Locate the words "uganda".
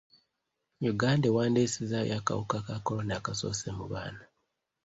0.91-1.25